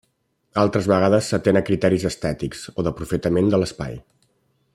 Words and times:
Altres 0.61 0.87
vegades 0.91 1.29
s'atén 1.33 1.59
a 1.61 1.63
criteris 1.67 2.07
estètics 2.13 2.65
o 2.75 2.87
d'aprofitament 2.89 3.53
de 3.53 3.61
l'espai. 3.63 4.03